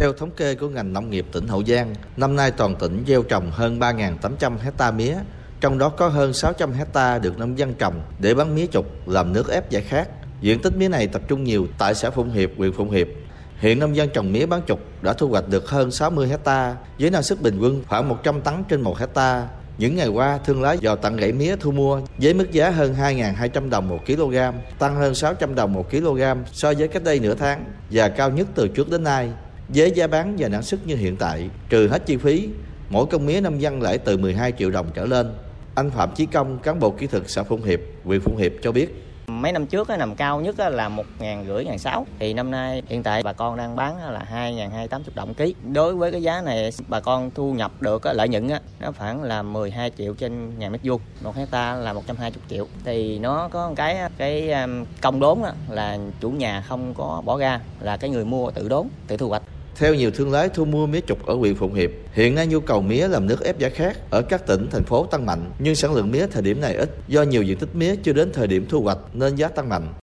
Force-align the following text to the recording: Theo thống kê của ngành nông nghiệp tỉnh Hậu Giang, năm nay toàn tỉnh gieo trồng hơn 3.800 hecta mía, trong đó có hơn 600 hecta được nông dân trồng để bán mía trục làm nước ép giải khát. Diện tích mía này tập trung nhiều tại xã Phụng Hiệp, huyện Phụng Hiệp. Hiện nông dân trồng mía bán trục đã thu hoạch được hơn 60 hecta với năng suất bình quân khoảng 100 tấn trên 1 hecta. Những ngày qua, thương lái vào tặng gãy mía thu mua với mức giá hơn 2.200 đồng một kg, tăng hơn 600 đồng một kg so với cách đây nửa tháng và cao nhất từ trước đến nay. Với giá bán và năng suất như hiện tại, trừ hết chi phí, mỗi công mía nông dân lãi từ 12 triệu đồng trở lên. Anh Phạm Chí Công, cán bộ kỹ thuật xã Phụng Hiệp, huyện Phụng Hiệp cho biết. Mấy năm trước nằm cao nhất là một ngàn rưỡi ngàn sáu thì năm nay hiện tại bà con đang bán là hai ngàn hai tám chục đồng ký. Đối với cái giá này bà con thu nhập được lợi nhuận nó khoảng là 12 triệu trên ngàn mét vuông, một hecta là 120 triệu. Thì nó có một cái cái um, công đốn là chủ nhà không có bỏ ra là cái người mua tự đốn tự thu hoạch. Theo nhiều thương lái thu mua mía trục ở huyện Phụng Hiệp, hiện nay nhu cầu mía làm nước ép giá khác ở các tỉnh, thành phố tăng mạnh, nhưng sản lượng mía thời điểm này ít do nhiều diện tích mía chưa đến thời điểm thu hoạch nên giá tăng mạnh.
Theo 0.00 0.12
thống 0.12 0.30
kê 0.30 0.54
của 0.54 0.68
ngành 0.68 0.92
nông 0.92 1.10
nghiệp 1.10 1.26
tỉnh 1.32 1.48
Hậu 1.48 1.64
Giang, 1.64 1.94
năm 2.16 2.36
nay 2.36 2.50
toàn 2.50 2.76
tỉnh 2.76 3.04
gieo 3.06 3.22
trồng 3.22 3.50
hơn 3.50 3.78
3.800 3.78 4.58
hecta 4.58 4.90
mía, 4.90 5.16
trong 5.60 5.78
đó 5.78 5.88
có 5.88 6.08
hơn 6.08 6.32
600 6.32 6.72
hecta 6.72 7.18
được 7.18 7.38
nông 7.38 7.58
dân 7.58 7.74
trồng 7.74 8.02
để 8.18 8.34
bán 8.34 8.54
mía 8.54 8.66
trục 8.66 9.08
làm 9.08 9.32
nước 9.32 9.48
ép 9.48 9.70
giải 9.70 9.82
khát. 9.82 10.08
Diện 10.40 10.62
tích 10.62 10.76
mía 10.76 10.88
này 10.88 11.06
tập 11.06 11.22
trung 11.28 11.44
nhiều 11.44 11.66
tại 11.78 11.94
xã 11.94 12.10
Phụng 12.10 12.30
Hiệp, 12.30 12.50
huyện 12.56 12.72
Phụng 12.72 12.90
Hiệp. 12.90 13.06
Hiện 13.58 13.78
nông 13.78 13.96
dân 13.96 14.08
trồng 14.08 14.32
mía 14.32 14.46
bán 14.46 14.60
trục 14.66 14.80
đã 15.02 15.12
thu 15.12 15.28
hoạch 15.28 15.48
được 15.48 15.68
hơn 15.68 15.90
60 15.90 16.28
hecta 16.28 16.76
với 16.98 17.10
năng 17.10 17.22
suất 17.22 17.42
bình 17.42 17.58
quân 17.60 17.82
khoảng 17.88 18.08
100 18.08 18.40
tấn 18.40 18.54
trên 18.68 18.80
1 18.80 18.98
hecta. 18.98 19.48
Những 19.78 19.96
ngày 19.96 20.08
qua, 20.08 20.38
thương 20.44 20.62
lái 20.62 20.78
vào 20.82 20.96
tặng 20.96 21.16
gãy 21.16 21.32
mía 21.32 21.56
thu 21.56 21.70
mua 21.70 22.00
với 22.18 22.34
mức 22.34 22.52
giá 22.52 22.70
hơn 22.70 22.94
2.200 23.00 23.70
đồng 23.70 23.88
một 23.88 24.00
kg, 24.06 24.36
tăng 24.78 24.96
hơn 24.96 25.14
600 25.14 25.54
đồng 25.54 25.72
một 25.72 25.90
kg 25.90 26.22
so 26.52 26.72
với 26.78 26.88
cách 26.88 27.04
đây 27.04 27.20
nửa 27.20 27.34
tháng 27.34 27.64
và 27.90 28.08
cao 28.08 28.30
nhất 28.30 28.48
từ 28.54 28.68
trước 28.68 28.90
đến 28.90 29.04
nay. 29.04 29.30
Với 29.74 29.90
giá 29.90 30.06
bán 30.06 30.34
và 30.38 30.48
năng 30.48 30.62
suất 30.62 30.86
như 30.86 30.96
hiện 30.96 31.16
tại, 31.16 31.50
trừ 31.68 31.88
hết 31.88 32.06
chi 32.06 32.16
phí, 32.16 32.48
mỗi 32.90 33.06
công 33.06 33.26
mía 33.26 33.40
nông 33.40 33.60
dân 33.60 33.82
lãi 33.82 33.98
từ 33.98 34.16
12 34.16 34.52
triệu 34.58 34.70
đồng 34.70 34.86
trở 34.94 35.06
lên. 35.06 35.34
Anh 35.74 35.90
Phạm 35.90 36.14
Chí 36.14 36.26
Công, 36.26 36.58
cán 36.58 36.80
bộ 36.80 36.90
kỹ 36.90 37.06
thuật 37.06 37.22
xã 37.26 37.42
Phụng 37.42 37.62
Hiệp, 37.62 37.80
huyện 38.04 38.20
Phụng 38.20 38.36
Hiệp 38.36 38.52
cho 38.62 38.72
biết. 38.72 39.04
Mấy 39.26 39.52
năm 39.52 39.66
trước 39.66 39.88
nằm 39.88 40.14
cao 40.14 40.40
nhất 40.40 40.58
là 40.58 40.88
một 40.88 41.04
ngàn 41.18 41.44
rưỡi 41.48 41.64
ngàn 41.64 41.78
sáu 41.78 42.06
thì 42.18 42.34
năm 42.34 42.50
nay 42.50 42.82
hiện 42.86 43.02
tại 43.02 43.22
bà 43.22 43.32
con 43.32 43.56
đang 43.56 43.76
bán 43.76 44.12
là 44.12 44.24
hai 44.24 44.54
ngàn 44.54 44.70
hai 44.70 44.88
tám 44.88 45.02
chục 45.02 45.16
đồng 45.16 45.34
ký. 45.34 45.54
Đối 45.72 45.94
với 45.94 46.12
cái 46.12 46.22
giá 46.22 46.42
này 46.42 46.70
bà 46.88 47.00
con 47.00 47.30
thu 47.34 47.52
nhập 47.52 47.82
được 47.82 48.06
lợi 48.06 48.28
nhuận 48.28 48.48
nó 48.80 48.92
khoảng 48.98 49.22
là 49.22 49.42
12 49.42 49.90
triệu 49.98 50.14
trên 50.14 50.58
ngàn 50.58 50.72
mét 50.72 50.80
vuông, 50.84 51.00
một 51.22 51.36
hecta 51.36 51.74
là 51.74 51.92
120 51.92 52.42
triệu. 52.50 52.66
Thì 52.84 53.18
nó 53.18 53.48
có 53.48 53.68
một 53.68 53.74
cái 53.76 53.98
cái 54.18 54.52
um, 54.52 54.84
công 55.00 55.20
đốn 55.20 55.38
là 55.70 55.98
chủ 56.20 56.30
nhà 56.30 56.64
không 56.68 56.94
có 56.94 57.22
bỏ 57.24 57.38
ra 57.38 57.60
là 57.80 57.96
cái 57.96 58.10
người 58.10 58.24
mua 58.24 58.50
tự 58.50 58.68
đốn 58.68 58.86
tự 59.06 59.16
thu 59.16 59.28
hoạch. 59.28 59.42
Theo 59.78 59.94
nhiều 59.94 60.10
thương 60.10 60.32
lái 60.32 60.48
thu 60.48 60.64
mua 60.64 60.86
mía 60.86 61.00
trục 61.00 61.26
ở 61.26 61.34
huyện 61.34 61.54
Phụng 61.54 61.74
Hiệp, 61.74 61.90
hiện 62.12 62.34
nay 62.34 62.46
nhu 62.46 62.60
cầu 62.60 62.82
mía 62.82 63.08
làm 63.08 63.26
nước 63.26 63.44
ép 63.44 63.58
giá 63.58 63.68
khác 63.68 63.98
ở 64.10 64.22
các 64.22 64.46
tỉnh, 64.46 64.68
thành 64.70 64.84
phố 64.84 65.06
tăng 65.06 65.26
mạnh, 65.26 65.50
nhưng 65.58 65.74
sản 65.74 65.94
lượng 65.94 66.10
mía 66.10 66.26
thời 66.26 66.42
điểm 66.42 66.60
này 66.60 66.74
ít 66.74 66.90
do 67.08 67.22
nhiều 67.22 67.42
diện 67.42 67.58
tích 67.58 67.68
mía 67.74 67.96
chưa 67.96 68.12
đến 68.12 68.32
thời 68.32 68.46
điểm 68.46 68.66
thu 68.68 68.82
hoạch 68.82 68.98
nên 69.12 69.36
giá 69.36 69.48
tăng 69.48 69.68
mạnh. 69.68 69.94